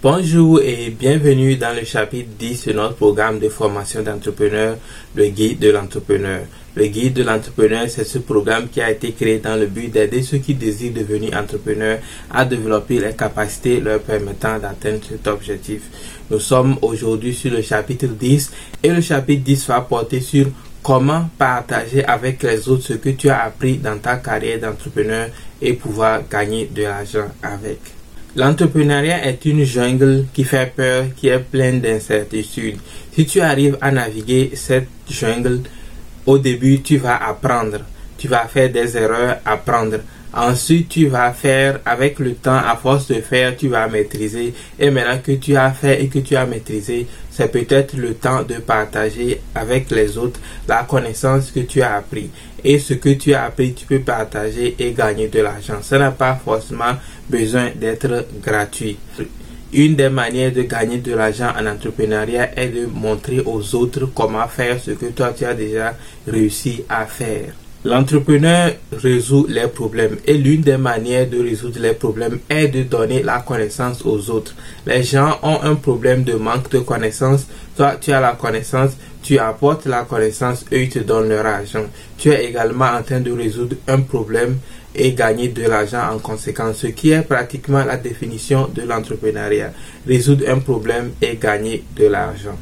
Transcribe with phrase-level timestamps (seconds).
[0.00, 4.76] Bonjour et bienvenue dans le chapitre 10 de notre programme de formation d'entrepreneur,
[5.16, 6.42] le guide de l'entrepreneur.
[6.76, 10.22] Le guide de l'entrepreneur, c'est ce programme qui a été créé dans le but d'aider
[10.22, 11.98] ceux qui désirent devenir entrepreneurs
[12.30, 15.82] à développer les capacités leur permettant d'atteindre cet objectif.
[16.30, 18.52] Nous sommes aujourd'hui sur le chapitre 10
[18.84, 20.46] et le chapitre 10 va porter sur
[20.80, 25.30] comment partager avec les autres ce que tu as appris dans ta carrière d'entrepreneur
[25.60, 27.97] et pouvoir gagner de l'argent avec.
[28.36, 32.78] L'entrepreneuriat est une jungle qui fait peur, qui est pleine d'incertitudes.
[33.12, 35.60] Si tu arrives à naviguer cette jungle,
[36.26, 37.80] au début, tu vas apprendre.
[38.18, 40.00] Tu vas faire des erreurs, apprendre.
[40.34, 44.52] Ensuite, tu vas faire avec le temps, à force de faire, tu vas maîtriser.
[44.78, 48.42] Et maintenant que tu as fait et que tu as maîtrisé, c'est peut-être le temps
[48.42, 52.30] de partager avec les autres la connaissance que tu as appris.
[52.62, 55.78] Et ce que tu as appris, tu peux partager et gagner de l'argent.
[55.80, 56.96] Ça n'a pas forcément
[57.30, 58.98] besoin d'être gratuit.
[59.72, 64.48] Une des manières de gagner de l'argent en entrepreneuriat est de montrer aux autres comment
[64.48, 65.94] faire ce que toi tu as déjà
[66.26, 67.52] réussi à faire.
[67.84, 73.22] L'entrepreneur résout les problèmes et l'une des manières de résoudre les problèmes est de donner
[73.22, 74.52] la connaissance aux autres.
[74.84, 77.46] Les gens ont un problème de manque de connaissance.
[77.76, 81.84] Toi, tu as la connaissance, tu apportes la connaissance, eux, ils te donnent leur argent.
[82.16, 84.58] Tu es également en train de résoudre un problème
[84.92, 89.72] et gagner de l'argent en conséquence, ce qui est pratiquement la définition de l'entrepreneuriat.
[90.04, 92.58] Résoudre un problème et gagner de l'argent.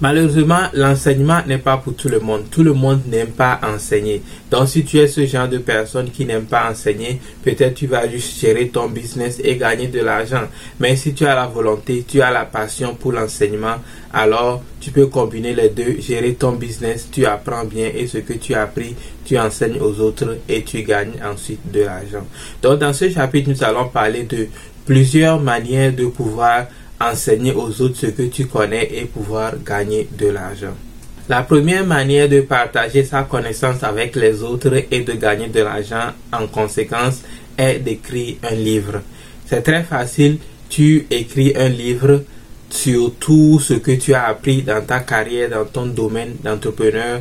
[0.00, 2.44] Malheureusement, l'enseignement n'est pas pour tout le monde.
[2.50, 4.22] Tout le monde n'aime pas enseigner.
[4.50, 8.08] Donc, si tu es ce genre de personne qui n'aime pas enseigner, peut-être tu vas
[8.08, 10.42] juste gérer ton business et gagner de l'argent.
[10.80, 13.76] Mais si tu as la volonté, tu as la passion pour l'enseignement,
[14.12, 18.32] alors tu peux combiner les deux, gérer ton business, tu apprends bien et ce que
[18.32, 22.26] tu as appris, tu enseignes aux autres et tu gagnes ensuite de l'argent.
[22.62, 24.48] Donc, dans ce chapitre, nous allons parler de
[24.84, 26.66] plusieurs manières de pouvoir
[27.10, 30.74] enseigner aux autres ce que tu connais et pouvoir gagner de l'argent.
[31.28, 36.12] La première manière de partager sa connaissance avec les autres et de gagner de l'argent
[36.32, 37.22] en conséquence
[37.56, 39.00] est d'écrire un livre.
[39.46, 42.24] C'est très facile, tu écris un livre
[42.68, 47.20] sur tout ce que tu as appris dans ta carrière, dans ton domaine d'entrepreneur.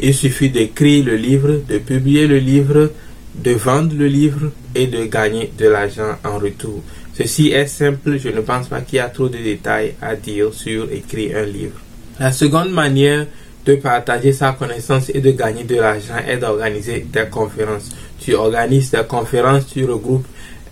[0.00, 2.90] Il suffit d'écrire le livre, de publier le livre,
[3.34, 6.82] de vendre le livre et de gagner de l'argent en retour.
[7.16, 10.52] Ceci est simple, je ne pense pas qu'il y a trop de détails à dire
[10.52, 11.80] sur écrire un livre.
[12.18, 13.26] La seconde manière
[13.64, 17.90] de partager sa connaissance et de gagner de l'argent est d'organiser des conférences.
[18.18, 20.26] Tu organises des conférences, tu regroupes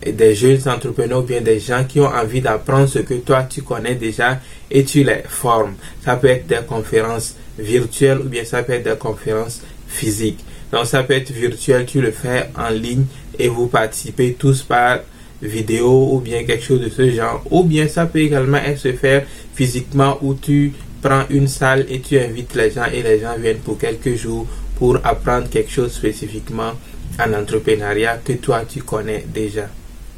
[0.04, 3.62] des jeunes entrepreneurs ou bien des gens qui ont envie d'apprendre ce que toi tu
[3.62, 5.74] connais déjà et tu les formes.
[6.04, 10.44] Ça peut être des conférences virtuelles ou bien ça peut être des conférences physiques.
[10.72, 13.04] Donc ça peut être virtuel, tu le fais en ligne
[13.38, 14.98] et vous participez tous par
[15.42, 17.42] vidéo ou bien quelque chose de ce genre.
[17.50, 20.72] Ou bien ça peut également se faire physiquement où tu
[21.02, 24.46] prends une salle et tu invites les gens et les gens viennent pour quelques jours
[24.76, 26.72] pour apprendre quelque chose spécifiquement
[27.18, 29.68] en entrepreneuriat que toi tu connais déjà.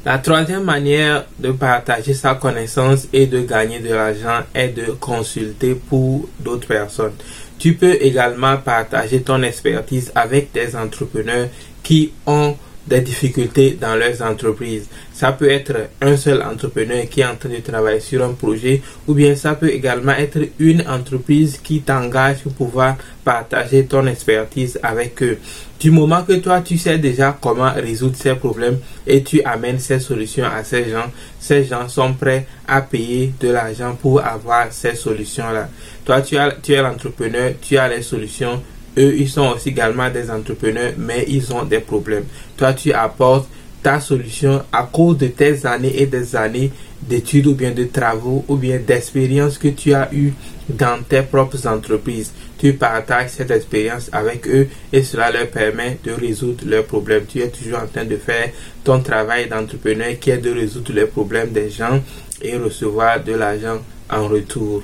[0.04, 5.74] La troisième manière de partager sa connaissance et de gagner de l'argent est de consulter
[5.74, 7.14] pour d'autres personnes.
[7.58, 11.48] Tu peux également partager ton expertise avec des entrepreneurs
[11.82, 12.54] qui ont
[12.86, 14.88] des difficultés dans leurs entreprises.
[15.12, 18.82] Ça peut être un seul entrepreneur qui est en train de travailler sur un projet
[19.06, 24.78] ou bien ça peut également être une entreprise qui t'engage pour pouvoir partager ton expertise
[24.82, 25.38] avec eux.
[25.80, 30.00] Du moment que toi tu sais déjà comment résoudre ces problèmes et tu amènes ces
[30.00, 34.94] solutions à ces gens, ces gens sont prêts à payer de l'argent pour avoir ces
[34.94, 35.68] solutions-là.
[36.04, 38.62] Toi tu, as, tu es l'entrepreneur, tu as les solutions,
[38.98, 42.24] eux, ils sont aussi également des entrepreneurs, mais ils ont des problèmes.
[42.56, 43.48] Toi, tu apportes
[43.82, 46.72] ta solution à cause de tes années et des années
[47.02, 50.32] d'études ou bien de travaux ou bien d'expériences que tu as eues
[50.70, 52.32] dans tes propres entreprises.
[52.58, 57.26] Tu partages cette expérience avec eux et cela leur permet de résoudre leurs problèmes.
[57.26, 58.50] Tu es toujours en train de faire
[58.84, 62.00] ton travail d'entrepreneur qui est de résoudre les problèmes des gens
[62.40, 64.82] et recevoir de l'argent en retour.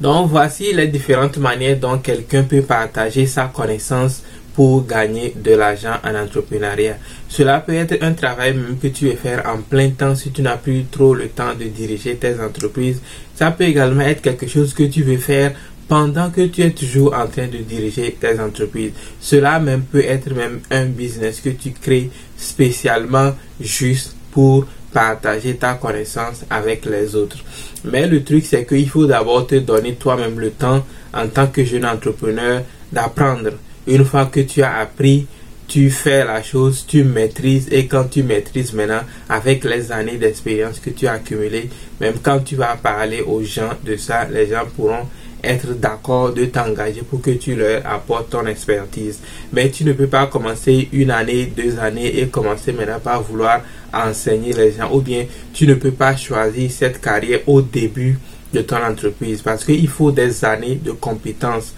[0.00, 4.22] Donc voici les différentes manières dont quelqu'un peut partager sa connaissance
[4.54, 6.96] pour gagner de l'argent en entrepreneuriat.
[7.28, 10.42] Cela peut être un travail même que tu veux faire en plein temps si tu
[10.42, 13.00] n'as plus trop le temps de diriger tes entreprises.
[13.34, 15.52] Ça peut également être quelque chose que tu veux faire
[15.88, 18.92] pendant que tu es toujours en train de diriger tes entreprises.
[19.20, 24.66] Cela même peut être même un business que tu crées spécialement juste pour
[24.96, 27.36] partager ta connaissance avec les autres.
[27.84, 31.62] Mais le truc, c'est qu'il faut d'abord te donner toi-même le temps en tant que
[31.62, 33.50] jeune entrepreneur d'apprendre.
[33.86, 35.26] Une fois que tu as appris,
[35.68, 40.80] tu fais la chose, tu maîtrises et quand tu maîtrises maintenant avec les années d'expérience
[40.80, 41.68] que tu as accumulées,
[42.00, 45.06] même quand tu vas parler aux gens de ça, les gens pourront
[45.46, 49.20] être d'accord de t'engager pour que tu leur apportes ton expertise.
[49.52, 53.60] Mais tu ne peux pas commencer une année, deux années et commencer maintenant par vouloir
[53.92, 58.18] enseigner les gens ou bien tu ne peux pas choisir cette carrière au début
[58.52, 61.72] de ton entreprise parce qu'il faut des années de compétences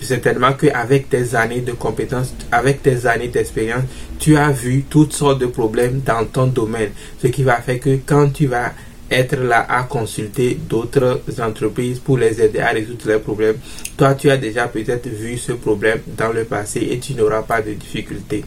[0.00, 3.84] certainement qu'avec tes années de compétences, avec tes années d'expérience,
[4.18, 6.90] tu as vu toutes sortes de problèmes dans ton domaine.
[7.22, 8.72] Ce qui va faire que quand tu vas
[9.10, 13.56] être là à consulter d'autres entreprises pour les aider à résoudre leurs problèmes,
[13.96, 17.60] toi tu as déjà peut-être vu ce problème dans le passé et tu n'auras pas
[17.62, 18.44] de difficultés.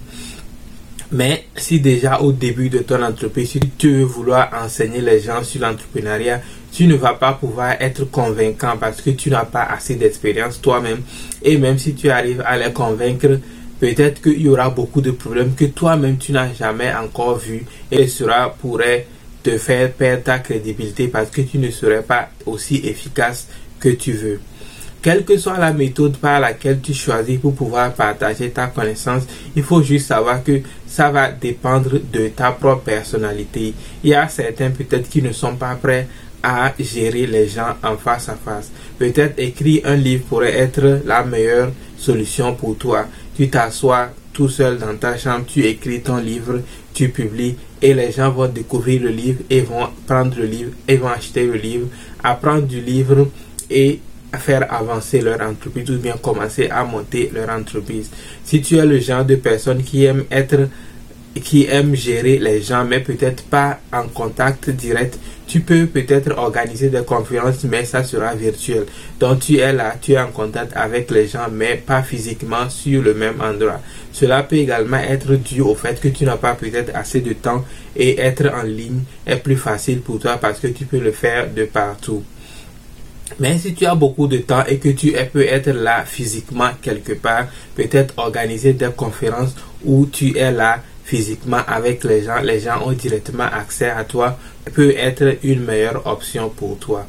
[1.12, 5.44] Mais si déjà au début de ton entreprise, si tu veux vouloir enseigner les gens
[5.44, 9.94] sur l'entrepreneuriat, tu ne vas pas pouvoir être convaincant parce que tu n'as pas assez
[9.94, 11.02] d'expérience toi-même.
[11.44, 13.40] Et même si tu arrives à les convaincre,
[13.80, 18.08] peut-être qu'il y aura beaucoup de problèmes que toi-même tu n'as jamais encore vu et
[18.08, 19.06] cela pourrait
[19.44, 23.48] te faire perdre ta crédibilité parce que tu ne serais pas aussi efficace
[23.80, 24.40] que tu veux.
[25.02, 29.24] Quelle que soit la méthode par laquelle tu choisis pour pouvoir partager ta connaissance,
[29.54, 33.74] il faut juste savoir que ça va dépendre de ta propre personnalité.
[34.02, 36.08] Il y a certains peut-être qui ne sont pas prêts
[36.42, 38.72] à gérer les gens en face à face.
[38.98, 43.06] Peut-être écrire un livre pourrait être la meilleure solution pour toi.
[43.36, 46.62] Tu t'assois tout seul dans ta chambre, tu écris ton livre,
[46.94, 50.96] tu publies et les gens vont découvrir le livre et vont prendre le livre et
[50.96, 51.88] vont acheter le livre,
[52.24, 53.28] apprendre du livre
[53.70, 54.00] et
[54.40, 58.10] faire avancer leur entreprise ou bien commencer à monter leur entreprise.
[58.46, 60.70] Si tu es le genre de personne qui aime être
[61.42, 66.90] qui aime gérer les gens mais peut-être pas en contact direct, tu peux peut-être organiser
[66.90, 68.86] des conférences mais ça sera virtuel.
[69.20, 73.02] Donc tu es là, tu es en contact avec les gens mais pas physiquement sur
[73.02, 73.82] le même endroit.
[74.12, 77.66] Cela peut également être dû au fait que tu n'as pas peut-être assez de temps
[77.96, 81.52] et être en ligne est plus facile pour toi parce que tu peux le faire
[81.52, 82.24] de partout.
[83.40, 87.14] Mais si tu as beaucoup de temps et que tu peux être là physiquement quelque
[87.14, 92.86] part, peut-être organiser des conférences où tu es là physiquement avec les gens, les gens
[92.86, 94.38] ont directement accès à toi,
[94.74, 97.06] peut être une meilleure option pour toi.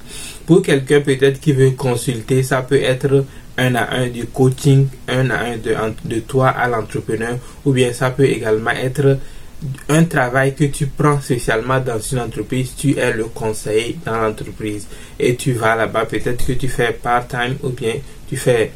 [0.47, 3.25] Pour quelqu'un peut-être qui veut consulter, ça peut être
[3.57, 5.75] un à un du coaching, un à un de,
[6.05, 9.19] de toi à l'entrepreneur, ou bien ça peut également être
[9.89, 14.87] un travail que tu prends spécialement dans une entreprise, tu es le conseiller dans l'entreprise
[15.19, 17.95] et tu vas là-bas, peut-être que tu fais part-time ou bien
[18.29, 18.73] tu fais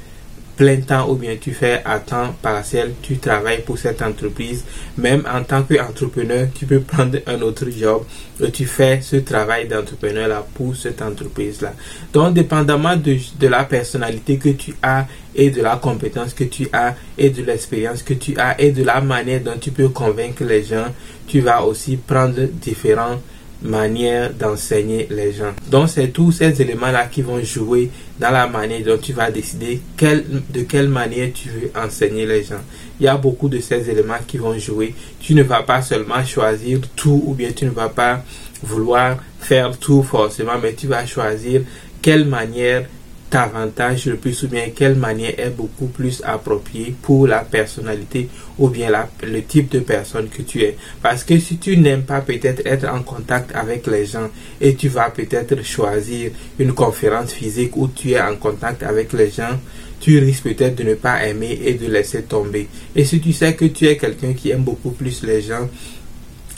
[0.58, 4.64] plein temps ou bien tu fais à temps partiel, tu travailles pour cette entreprise.
[4.99, 8.02] Même en tant qu'entrepreneur, tu peux prendre un autre job
[8.43, 11.75] et tu fais ce travail d'entrepreneur là pour cette entreprise là.
[12.12, 16.69] Donc, dépendamment de, de la personnalité que tu as et de la compétence que tu
[16.72, 20.43] as et de l'expérience que tu as et de la manière dont tu peux convaincre
[20.43, 20.87] les gens,
[21.28, 23.20] tu vas aussi prendre différents
[23.62, 25.52] manière d'enseigner les gens.
[25.69, 29.81] Donc c'est tous ces éléments-là qui vont jouer dans la manière dont tu vas décider
[29.99, 32.60] de quelle manière tu veux enseigner les gens.
[33.00, 34.94] Il y a beaucoup de ces éléments qui vont jouer.
[35.20, 38.22] Tu ne vas pas seulement choisir tout ou bien tu ne vas pas
[38.62, 41.62] vouloir faire tout forcément, mais tu vas choisir
[42.02, 42.87] quelle manière
[43.31, 48.29] t'avantage le plus ou bien quelle manière est beaucoup plus appropriée pour la personnalité
[48.59, 50.77] ou bien la, le type de personne que tu es.
[51.03, 54.29] Parce que si tu n'aimes pas peut-être être en contact avec les gens
[54.61, 59.31] et tu vas peut-être choisir une conférence physique où tu es en contact avec les
[59.31, 59.58] gens,
[60.01, 62.69] tu risques peut-être de ne pas aimer et de laisser tomber.
[62.94, 65.69] Et si tu sais que tu es quelqu'un qui aime beaucoup plus les gens,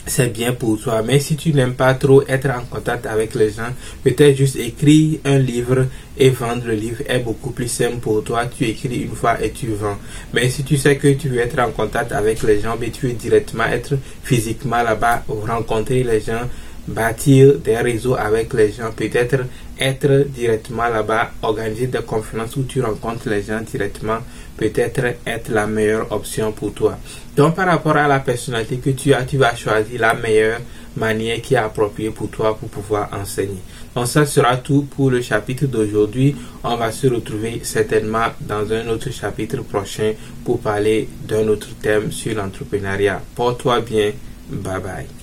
[0.05, 1.01] c'est bien pour toi.
[1.03, 3.69] Mais si tu n'aimes pas trop être en contact avec les gens,
[4.03, 5.85] peut-être juste écrire un livre
[6.17, 8.45] et vendre le livre est beaucoup plus simple pour toi.
[8.45, 9.97] Tu écris une fois et tu vends.
[10.33, 13.07] Mais si tu sais que tu veux être en contact avec les gens, mais tu
[13.07, 16.41] veux directement être physiquement là-bas, rencontrer les gens,
[16.87, 19.45] bâtir des réseaux avec les gens, peut-être
[19.79, 24.19] être directement là-bas, organiser des conférences où tu rencontres les gens directement,
[24.57, 26.97] peut-être être la meilleure option pour toi.
[27.35, 30.59] Donc par rapport à la personnalité que tu as, tu vas choisir la meilleure
[30.95, 33.61] manière qui est appropriée pour toi pour pouvoir enseigner.
[33.95, 36.35] Donc ça sera tout pour le chapitre d'aujourd'hui.
[36.63, 40.13] On va se retrouver certainement dans un autre chapitre prochain
[40.45, 43.21] pour parler d'un autre thème sur l'entrepreneuriat.
[43.35, 44.11] Porte-toi bien.
[44.49, 45.20] Bye bye.